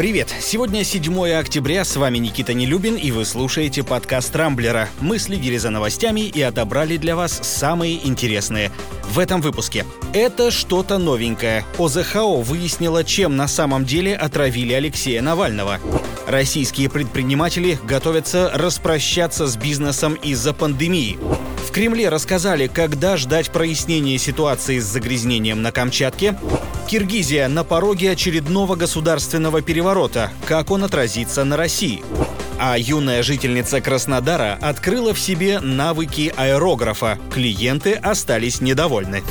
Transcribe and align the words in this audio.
Привет! 0.00 0.34
Сегодня 0.40 0.82
7 0.82 1.30
октября, 1.32 1.84
с 1.84 1.94
вами 1.94 2.16
Никита 2.16 2.54
Нелюбин, 2.54 2.96
и 2.96 3.10
вы 3.10 3.26
слушаете 3.26 3.82
подкаст 3.82 4.34
«Рамблера». 4.34 4.88
Мы 5.02 5.18
следили 5.18 5.58
за 5.58 5.68
новостями 5.68 6.22
и 6.22 6.40
отобрали 6.40 6.96
для 6.96 7.16
вас 7.16 7.38
самые 7.42 8.08
интересные. 8.08 8.72
В 9.10 9.18
этом 9.18 9.42
выпуске. 9.42 9.84
Это 10.14 10.50
что-то 10.50 10.96
новенькое. 10.96 11.66
ОЗХО 11.78 12.40
выяснила, 12.40 13.04
чем 13.04 13.36
на 13.36 13.46
самом 13.46 13.84
деле 13.84 14.16
отравили 14.16 14.72
Алексея 14.72 15.20
Навального. 15.20 15.78
Российские 16.26 16.88
предприниматели 16.88 17.78
готовятся 17.84 18.50
распрощаться 18.54 19.46
с 19.46 19.58
бизнесом 19.58 20.14
из-за 20.14 20.54
пандемии. 20.54 21.18
В 21.66 21.72
Кремле 21.72 22.08
рассказали, 22.08 22.66
когда 22.66 23.16
ждать 23.16 23.50
прояснения 23.50 24.18
ситуации 24.18 24.78
с 24.78 24.84
загрязнением 24.84 25.62
на 25.62 25.72
Камчатке. 25.72 26.36
Киргизия 26.88 27.46
на 27.48 27.62
пороге 27.62 28.10
очередного 28.10 28.74
государственного 28.74 29.62
переворота. 29.62 30.30
Как 30.46 30.70
он 30.70 30.84
отразится 30.84 31.44
на 31.44 31.56
России? 31.56 32.02
А 32.58 32.76
юная 32.76 33.22
жительница 33.22 33.80
Краснодара 33.80 34.58
открыла 34.60 35.14
в 35.14 35.20
себе 35.20 35.60
навыки 35.60 36.32
аэрографа. 36.36 37.18
Клиенты 37.32 37.94
остались 37.94 38.60
недовольны. 38.60 39.22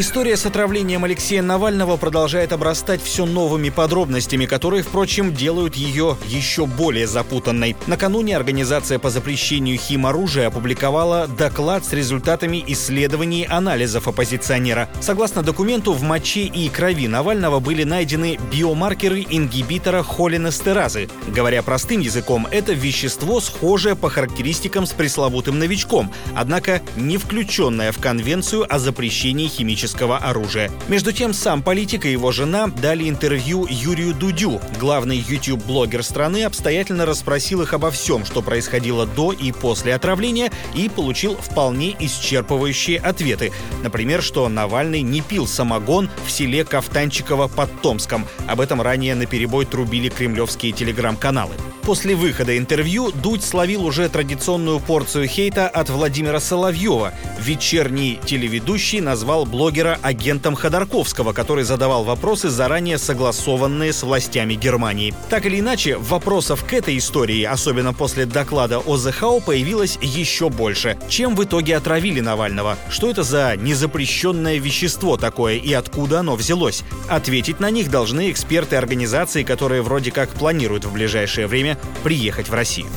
История 0.00 0.36
с 0.36 0.46
отравлением 0.46 1.02
Алексея 1.02 1.42
Навального 1.42 1.96
продолжает 1.96 2.52
обрастать 2.52 3.02
все 3.02 3.26
новыми 3.26 3.68
подробностями, 3.68 4.46
которые, 4.46 4.84
впрочем, 4.84 5.34
делают 5.34 5.74
ее 5.74 6.16
еще 6.28 6.66
более 6.66 7.08
запутанной. 7.08 7.74
Накануне 7.88 8.36
Организация 8.36 9.00
по 9.00 9.10
запрещению 9.10 9.76
химоружия 9.76 10.46
опубликовала 10.46 11.26
доклад 11.26 11.84
с 11.84 11.92
результатами 11.92 12.62
исследований 12.68 13.44
анализов 13.44 14.06
оппозиционера. 14.06 14.88
Согласно 15.00 15.42
документу, 15.42 15.92
в 15.92 16.02
моче 16.04 16.42
и 16.42 16.68
крови 16.68 17.08
Навального 17.08 17.58
были 17.58 17.82
найдены 17.82 18.38
биомаркеры 18.52 19.26
ингибитора 19.28 20.04
холинестеразы. 20.04 21.08
Говоря 21.26 21.64
простым 21.64 22.02
языком, 22.02 22.46
это 22.52 22.72
вещество 22.72 23.40
схожее 23.40 23.96
по 23.96 24.10
характеристикам 24.10 24.86
с 24.86 24.92
пресловутым 24.92 25.58
новичком, 25.58 26.12
однако 26.36 26.82
не 26.94 27.18
включенное 27.18 27.90
в 27.90 27.98
Конвенцию 27.98 28.72
о 28.72 28.78
запрещении 28.78 29.48
химических 29.48 29.87
химического 29.88 30.18
оружия. 30.18 30.70
Между 30.88 31.12
тем, 31.12 31.32
сам 31.32 31.62
политик 31.62 32.04
и 32.04 32.12
его 32.12 32.32
жена 32.32 32.66
дали 32.66 33.08
интервью 33.08 33.66
Юрию 33.68 34.14
Дудю. 34.14 34.60
Главный 34.78 35.16
YouTube-блогер 35.16 36.02
страны 36.02 36.44
обстоятельно 36.44 37.06
расспросил 37.06 37.62
их 37.62 37.72
обо 37.72 37.90
всем, 37.90 38.24
что 38.24 38.42
происходило 38.42 39.06
до 39.06 39.32
и 39.32 39.52
после 39.52 39.94
отравления, 39.94 40.50
и 40.74 40.88
получил 40.88 41.36
вполне 41.36 41.92
исчерпывающие 41.92 42.98
ответы. 42.98 43.52
Например, 43.82 44.22
что 44.22 44.48
Навальный 44.48 45.02
не 45.02 45.20
пил 45.22 45.46
самогон 45.46 46.10
в 46.26 46.30
селе 46.30 46.64
Кафтанчиково 46.64 47.48
под 47.48 47.80
Томском. 47.80 48.26
Об 48.46 48.60
этом 48.60 48.82
ранее 48.82 49.14
на 49.14 49.26
перебой 49.26 49.64
трубили 49.64 50.08
кремлевские 50.08 50.72
телеграм-каналы. 50.72 51.54
После 51.88 52.14
выхода 52.14 52.58
интервью 52.58 53.10
Дудь 53.12 53.42
словил 53.42 53.86
уже 53.86 54.10
традиционную 54.10 54.78
порцию 54.78 55.26
хейта 55.26 55.68
от 55.68 55.88
Владимира 55.88 56.38
Соловьева. 56.38 57.14
Вечерний 57.40 58.20
телеведущий 58.26 59.00
назвал 59.00 59.46
блогера 59.46 59.67
агентом 60.02 60.54
Ходорковского, 60.54 61.32
который 61.32 61.64
задавал 61.64 62.04
вопросы, 62.04 62.48
заранее 62.48 62.98
согласованные 62.98 63.92
с 63.92 64.02
властями 64.02 64.54
Германии. 64.54 65.14
Так 65.28 65.46
или 65.46 65.60
иначе, 65.60 65.96
вопросов 65.96 66.64
к 66.64 66.72
этой 66.72 66.98
истории, 66.98 67.44
особенно 67.44 67.92
после 67.92 68.26
доклада 68.26 68.78
о 68.78 68.96
ЗХО, 68.96 69.40
появилось 69.40 69.98
еще 70.00 70.48
больше. 70.48 70.98
Чем 71.08 71.36
в 71.36 71.44
итоге 71.44 71.76
отравили 71.76 72.20
Навального? 72.20 72.76
Что 72.90 73.10
это 73.10 73.22
за 73.22 73.56
незапрещенное 73.56 74.58
вещество 74.58 75.16
такое 75.16 75.56
и 75.56 75.72
откуда 75.72 76.20
оно 76.20 76.36
взялось? 76.36 76.82
Ответить 77.08 77.60
на 77.60 77.70
них 77.70 77.90
должны 77.90 78.30
эксперты 78.30 78.76
организации, 78.76 79.42
которые 79.42 79.82
вроде 79.82 80.10
как 80.10 80.30
планируют 80.30 80.84
в 80.84 80.92
ближайшее 80.92 81.46
время 81.46 81.78
приехать 82.02 82.48
в 82.48 82.54
Россию. 82.54 82.88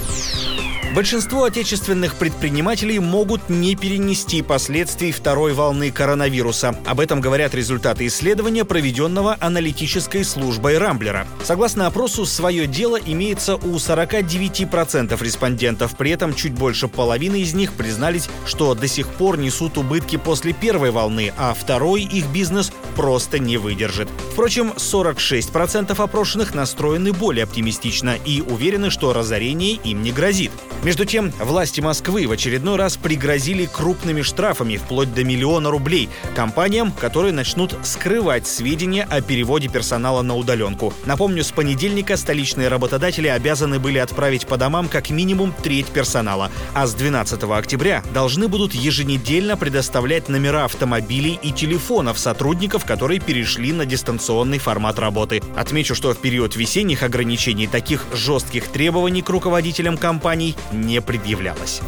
Большинство 0.94 1.46
отечественных 1.46 2.16
предпринимателей 2.16 3.00
могут 3.00 3.48
не 3.48 3.78
перенести 3.78 4.42
последствий 4.42 5.14
второй 5.14 5.54
волны 5.54 5.90
коронавируса. 5.90 6.76
Об 6.86 7.00
этом 7.00 7.22
говорят 7.22 7.56
результаты 7.56 8.08
исследования, 8.08 8.66
проведенного 8.66 9.38
аналитической 9.40 10.26
службой 10.26 10.78
Рамблера. 10.78 11.28
Согласно 11.46 11.88
опросу, 11.88 12.26
свое 12.26 12.68
дело 12.68 12.98
имеется 12.98 13.56
у 13.56 13.78
49% 13.78 15.24
респондентов. 15.24 15.96
При 15.96 16.12
этом 16.12 16.34
чуть 16.34 16.54
больше 16.54 16.90
половины 16.90 17.40
из 17.40 17.54
них 17.54 17.72
признались, 17.72 18.30
что 18.46 18.76
до 18.76 18.90
сих 18.90 19.08
пор 19.08 19.38
несут 19.38 19.78
убытки 19.78 20.18
после 20.18 20.52
первой 20.52 20.92
волны, 20.92 21.32
а 21.38 21.54
второй 21.54 22.02
их 22.02 22.28
бизнес 22.28 22.74
просто 22.98 23.40
не 23.40 23.56
выдержит. 23.56 24.10
Впрочем, 24.34 24.74
46% 24.76 26.04
опрошенных 26.04 26.54
настроены 26.54 27.14
более 27.14 27.46
оптимистично 27.46 28.18
и 28.26 28.42
уверены, 28.42 28.90
что 28.90 29.14
разорение 29.14 29.76
им 29.86 30.04
не 30.04 30.12
грозит. 30.12 30.52
Между 30.84 31.06
тем, 31.06 31.32
власти 31.40 31.80
Москвы 31.80 32.26
в 32.26 32.32
очередной 32.32 32.76
раз 32.76 32.98
пригрозили 32.98 33.68
крупными 33.68 34.24
штрафами 34.24 34.78
вплоть 34.78 35.14
до 35.14 35.24
миллиона 35.24 35.70
рублей 35.70 36.10
компаниям, 36.36 36.92
которые 36.92 37.34
начнут 37.34 37.76
скрывать 37.84 38.48
сведения 38.48 39.04
о 39.04 39.22
переводе 39.22 39.68
персонала 39.68 40.24
на 40.24 40.36
удаленку. 40.36 40.92
Напомню, 41.06 41.44
с 41.44 41.52
понедельника 41.52 42.18
столичные 42.18 42.68
работодатели 42.68 43.28
обязаны 43.28 43.78
были 43.78 44.00
отправить 44.00 44.48
по 44.48 44.58
домам 44.58 44.88
как 44.88 45.12
минимум 45.12 45.54
треть 45.62 45.86
персонала, 45.86 46.50
а 46.74 46.88
с 46.88 46.96
12 46.96 47.44
октября 47.44 48.04
должны 48.12 48.48
будут 48.48 48.74
еженедельно 48.74 49.58
предоставлять 49.58 50.30
номера 50.30 50.66
автомобилей 50.66 51.40
и 51.44 51.52
телефонов 51.52 52.18
сотрудников, 52.18 52.86
которые 52.86 53.20
перешли 53.20 53.72
на 53.72 53.86
дистанционный 53.86 54.58
формат 54.58 54.98
работы. 54.98 55.44
Отмечу, 55.56 55.94
что 55.94 56.16
в 56.16 56.18
период 56.18 56.56
весенних 56.56 57.04
ограничений 57.04 57.68
таких 57.68 58.08
жестких 58.14 58.70
требований 58.70 59.22
к 59.22 59.30
руководителям 59.30 59.96
компаний 59.96 60.56
не 60.74 61.02
предъявлялось. 61.02 61.82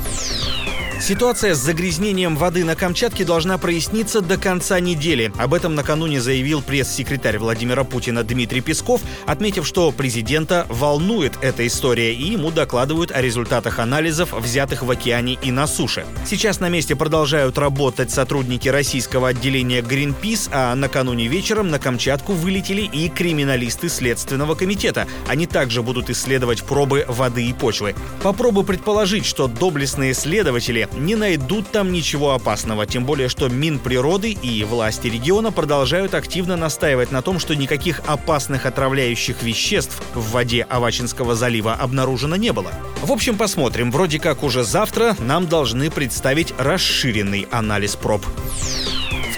Ситуация 1.03 1.53
с 1.53 1.57
загрязнением 1.57 2.37
воды 2.37 2.63
на 2.63 2.77
Камчатке 2.77 3.25
должна 3.25 3.57
проясниться 3.57 4.21
до 4.21 4.37
конца 4.37 4.79
недели. 4.79 5.33
Об 5.37 5.53
этом 5.53 5.75
накануне 5.75 6.21
заявил 6.21 6.61
пресс-секретарь 6.61 7.39
Владимира 7.39 7.83
Путина 7.83 8.23
Дмитрий 8.23 8.61
Песков, 8.61 9.01
отметив, 9.25 9.67
что 9.67 9.91
президента 9.91 10.65
волнует 10.69 11.33
эта 11.41 11.67
история 11.67 12.13
и 12.13 12.23
ему 12.31 12.51
докладывают 12.51 13.11
о 13.11 13.21
результатах 13.21 13.79
анализов, 13.79 14.31
взятых 14.31 14.83
в 14.83 14.89
океане 14.89 15.37
и 15.41 15.51
на 15.51 15.67
суше. 15.67 16.05
Сейчас 16.25 16.61
на 16.61 16.69
месте 16.69 16.95
продолжают 16.95 17.57
работать 17.57 18.09
сотрудники 18.09 18.69
российского 18.69 19.27
отделения 19.27 19.81
Greenpeace, 19.81 20.51
а 20.53 20.73
накануне 20.73 21.27
вечером 21.27 21.69
на 21.69 21.79
Камчатку 21.79 22.31
вылетели 22.31 22.83
и 22.83 23.09
криминалисты 23.09 23.89
Следственного 23.89 24.55
комитета. 24.55 25.05
Они 25.27 25.47
также 25.47 25.83
будут 25.83 26.09
исследовать 26.09 26.63
пробы 26.63 27.03
воды 27.09 27.45
и 27.45 27.51
почвы. 27.51 27.93
Попробую 28.21 28.65
предположить, 28.65 29.25
что 29.25 29.49
доблестные 29.49 30.13
следователи 30.13 30.87
не 30.95 31.15
найдут 31.15 31.69
там 31.71 31.91
ничего 31.91 32.33
опасного, 32.33 32.85
тем 32.85 33.05
более 33.05 33.29
что 33.29 33.49
Минприроды 33.49 34.31
и 34.31 34.63
власти 34.63 35.07
региона 35.07 35.51
продолжают 35.51 36.13
активно 36.13 36.55
настаивать 36.55 37.11
на 37.11 37.21
том, 37.21 37.39
что 37.39 37.55
никаких 37.55 38.01
опасных 38.05 38.65
отравляющих 38.65 39.43
веществ 39.43 40.01
в 40.13 40.31
воде 40.31 40.65
Авачинского 40.69 41.35
залива 41.35 41.73
обнаружено 41.73 42.35
не 42.35 42.53
было. 42.53 42.71
В 43.01 43.11
общем, 43.11 43.37
посмотрим. 43.37 43.91
Вроде 43.91 44.19
как 44.19 44.43
уже 44.43 44.63
завтра 44.63 45.15
нам 45.19 45.47
должны 45.47 45.89
представить 45.91 46.53
расширенный 46.57 47.47
анализ 47.51 47.95
проб. 47.95 48.25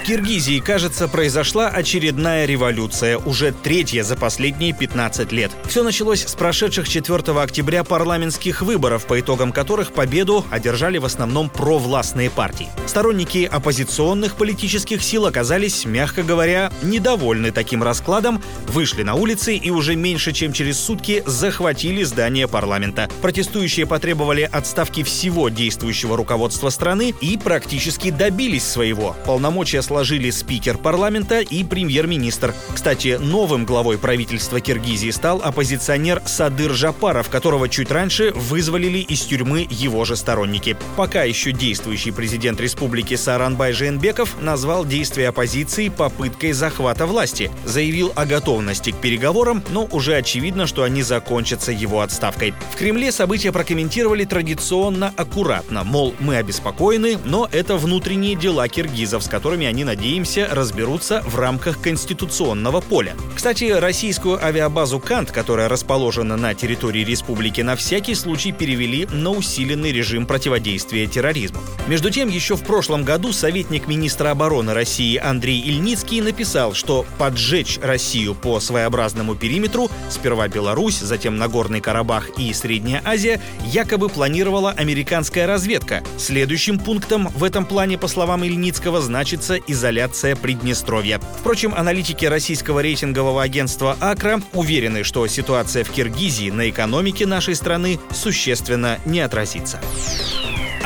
Киргизии, 0.06 0.60
кажется, 0.60 1.08
произошла 1.08 1.66
очередная 1.66 2.46
революция, 2.46 3.18
уже 3.18 3.50
третья 3.50 4.04
за 4.04 4.14
последние 4.14 4.72
15 4.72 5.32
лет. 5.32 5.50
Все 5.64 5.82
началось 5.82 6.24
с 6.24 6.32
прошедших 6.36 6.88
4 6.88 7.18
октября 7.40 7.82
парламентских 7.82 8.62
выборов, 8.62 9.04
по 9.06 9.18
итогам 9.18 9.50
которых 9.50 9.92
победу 9.92 10.46
одержали 10.48 10.98
в 10.98 11.04
основном 11.04 11.50
провластные 11.50 12.30
партии. 12.30 12.68
Сторонники 12.86 13.48
оппозиционных 13.50 14.36
политических 14.36 15.02
сил 15.02 15.26
оказались, 15.26 15.84
мягко 15.84 16.22
говоря, 16.22 16.70
недовольны 16.84 17.50
таким 17.50 17.82
раскладом, 17.82 18.40
вышли 18.68 19.02
на 19.02 19.14
улицы 19.14 19.56
и 19.56 19.70
уже 19.70 19.96
меньше 19.96 20.32
чем 20.32 20.52
через 20.52 20.78
сутки 20.78 21.24
захватили 21.26 22.04
здание 22.04 22.46
парламента. 22.46 23.10
Протестующие 23.22 23.86
потребовали 23.86 24.48
отставки 24.52 25.02
всего 25.02 25.48
действующего 25.48 26.16
руководства 26.16 26.70
страны 26.70 27.12
и 27.20 27.36
практически 27.36 28.12
добились 28.12 28.64
своего. 28.64 29.16
Полномочия 29.26 29.82
сложили 29.96 30.28
спикер 30.28 30.76
парламента 30.76 31.40
и 31.40 31.64
премьер-министр. 31.64 32.54
Кстати, 32.74 33.18
новым 33.18 33.64
главой 33.64 33.96
правительства 33.96 34.60
Киргизии 34.60 35.08
стал 35.08 35.40
оппозиционер 35.42 36.20
Садыр 36.26 36.74
Жапаров, 36.74 37.30
которого 37.30 37.70
чуть 37.70 37.90
раньше 37.90 38.30
вызволили 38.34 38.98
из 38.98 39.22
тюрьмы 39.22 39.66
его 39.70 40.04
же 40.04 40.16
сторонники. 40.16 40.76
Пока 40.98 41.22
еще 41.22 41.50
действующий 41.52 42.10
президент 42.10 42.60
республики 42.60 43.16
Саранбай 43.16 43.72
Жейнбеков 43.72 44.36
назвал 44.42 44.84
действия 44.84 45.30
оппозиции 45.30 45.88
попыткой 45.88 46.52
захвата 46.52 47.06
власти. 47.06 47.50
Заявил 47.64 48.12
о 48.16 48.26
готовности 48.26 48.90
к 48.90 48.96
переговорам, 48.96 49.64
но 49.70 49.88
уже 49.92 50.16
очевидно, 50.16 50.66
что 50.66 50.82
они 50.82 51.00
закончатся 51.00 51.72
его 51.72 52.02
отставкой. 52.02 52.52
В 52.74 52.76
Кремле 52.76 53.12
события 53.12 53.50
прокомментировали 53.50 54.26
традиционно 54.26 55.14
аккуратно, 55.16 55.84
мол, 55.84 56.14
мы 56.20 56.36
обеспокоены, 56.36 57.16
но 57.24 57.48
это 57.50 57.78
внутренние 57.78 58.34
дела 58.34 58.68
киргизов, 58.68 59.24
с 59.24 59.28
которыми 59.28 59.64
они 59.66 59.85
надеемся, 59.86 60.48
разберутся 60.50 61.22
в 61.24 61.36
рамках 61.36 61.80
конституционного 61.80 62.82
поля. 62.82 63.14
Кстати, 63.34 63.64
российскую 63.64 64.44
авиабазу 64.44 65.00
«Кант», 65.00 65.30
которая 65.30 65.68
расположена 65.68 66.36
на 66.36 66.54
территории 66.54 67.04
республики, 67.04 67.62
на 67.62 67.76
всякий 67.76 68.14
случай 68.14 68.52
перевели 68.52 69.06
на 69.06 69.30
усиленный 69.30 69.92
режим 69.92 70.26
противодействия 70.26 71.06
терроризму. 71.06 71.60
Между 71.86 72.10
тем, 72.10 72.28
еще 72.28 72.56
в 72.56 72.62
прошлом 72.62 73.04
году 73.04 73.32
советник 73.32 73.86
министра 73.86 74.30
обороны 74.30 74.74
России 74.74 75.16
Андрей 75.16 75.60
Ильницкий 75.60 76.20
написал, 76.20 76.74
что 76.74 77.06
поджечь 77.18 77.78
Россию 77.80 78.34
по 78.34 78.58
своеобразному 78.60 79.36
периметру, 79.36 79.88
сперва 80.10 80.48
Беларусь, 80.48 80.98
затем 80.98 81.36
Нагорный 81.36 81.80
Карабах 81.80 82.30
и 82.38 82.52
Средняя 82.52 83.00
Азия, 83.04 83.40
якобы 83.64 84.08
планировала 84.08 84.72
американская 84.72 85.46
разведка. 85.46 86.02
Следующим 86.18 86.78
пунктом 86.80 87.28
в 87.28 87.44
этом 87.44 87.64
плане, 87.64 87.96
по 87.98 88.08
словам 88.08 88.42
Ильницкого, 88.42 89.00
значится 89.00 89.54
изоляция 89.76 90.34
Приднестровья. 90.34 91.20
Впрочем, 91.38 91.74
аналитики 91.74 92.24
российского 92.24 92.80
рейтингового 92.80 93.42
агентства 93.42 93.96
«Акра» 94.00 94.40
уверены, 94.52 95.04
что 95.04 95.26
ситуация 95.26 95.84
в 95.84 95.90
Киргизии 95.90 96.50
на 96.50 96.68
экономике 96.68 97.26
нашей 97.26 97.54
страны 97.54 98.00
существенно 98.10 98.98
не 99.04 99.20
отразится. 99.20 99.78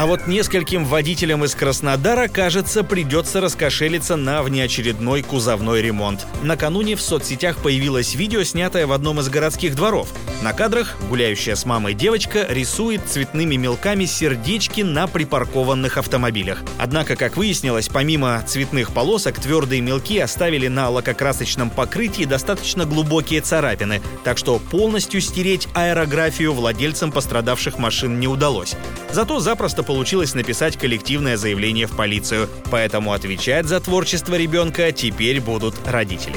А 0.00 0.06
вот 0.06 0.26
нескольким 0.26 0.87
водителям 0.87 1.44
из 1.44 1.55
Краснодара, 1.55 2.26
кажется, 2.26 2.82
придется 2.82 3.43
раскошелиться 3.43 4.17
на 4.17 4.43
внеочередной 4.43 5.23
кузовной 5.23 5.82
ремонт. 5.82 6.26
Накануне 6.43 6.97
в 6.97 7.02
соцсетях 7.02 7.58
появилось 7.58 8.14
видео, 8.14 8.43
снятое 8.43 8.87
в 8.87 8.93
одном 8.93 9.20
из 9.20 9.29
городских 9.29 9.76
дворов. 9.76 10.08
На 10.41 10.55
кадрах 10.55 10.97
гуляющая 11.11 11.55
с 11.55 11.67
мамой 11.67 11.93
девочка 11.93 12.47
рисует 12.49 13.02
цветными 13.06 13.56
мелками 13.56 14.06
сердечки 14.06 14.81
на 14.81 15.06
припаркованных 15.06 15.99
автомобилях. 15.99 16.62
Однако, 16.79 17.14
как 17.14 17.37
выяснилось, 17.37 17.91
помимо 17.91 18.43
цветных 18.47 18.94
полосок, 18.94 19.38
твердые 19.38 19.82
мелки 19.82 20.19
оставили 20.19 20.69
на 20.69 20.88
лакокрасочном 20.88 21.69
покрытии 21.69 22.25
достаточно 22.25 22.87
глубокие 22.87 23.43
царапины, 23.43 24.00
так 24.25 24.38
что 24.38 24.58
полностью 24.58 25.20
стереть 25.20 25.69
аэрографию 25.75 26.55
владельцам 26.55 27.12
пострадавших 27.12 27.76
машин 27.76 28.19
не 28.19 28.29
удалось. 28.29 28.76
Зато 29.12 29.41
запросто 29.41 29.82
получилось 29.90 30.34
написать 30.34 30.76
коллективное 30.76 31.37
заявление 31.37 31.88
в 31.88 31.96
полицию, 31.96 32.48
поэтому 32.70 33.12
отвечать 33.12 33.66
за 33.66 33.81
творчество 33.81 34.37
ребенка 34.37 34.92
теперь 34.92 35.40
будут 35.40 35.75
родители. 35.84 36.37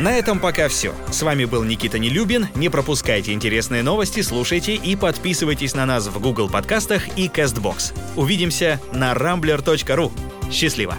На 0.00 0.18
этом 0.18 0.40
пока 0.40 0.66
все. 0.66 0.92
С 1.12 1.22
вами 1.22 1.44
был 1.44 1.62
Никита 1.62 2.00
Нелюбин. 2.00 2.48
Не 2.56 2.68
пропускайте 2.68 3.32
интересные 3.32 3.84
новости, 3.84 4.22
слушайте 4.22 4.74
и 4.74 4.96
подписывайтесь 4.96 5.74
на 5.74 5.86
нас 5.86 6.08
в 6.08 6.18
Google 6.18 6.50
подкастах 6.50 7.16
и 7.16 7.28
CastBox. 7.28 7.94
Увидимся 8.16 8.80
на 8.92 9.12
rambler.ru. 9.12 10.10
Счастливо! 10.50 10.96